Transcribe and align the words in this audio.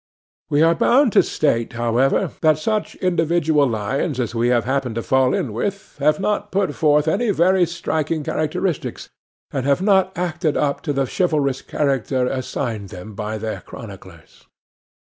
We 0.49 0.63
are 0.63 0.73
bound 0.73 1.13
to 1.13 1.21
state, 1.21 1.73
however, 1.73 2.31
that 2.41 2.57
such 2.57 2.95
individual 2.95 3.67
lions 3.69 4.19
as 4.19 4.33
we 4.33 4.47
have 4.47 4.65
happened 4.65 4.95
to 4.95 5.03
fall 5.03 5.35
in 5.35 5.53
with 5.53 5.97
have 5.99 6.19
not 6.19 6.51
put 6.51 6.73
forth 6.73 7.07
any 7.07 7.29
very 7.29 7.67
striking 7.67 8.23
characteristics, 8.23 9.09
and 9.53 9.63
have 9.67 9.83
not 9.83 10.11
acted 10.17 10.57
up 10.57 10.81
to 10.89 10.91
the 10.93 11.05
chivalrous 11.05 11.61
character 11.61 12.25
assigned 12.25 12.89
them 12.89 13.13
by 13.13 13.37
their 13.37 13.61
chroniclers. 13.61 14.47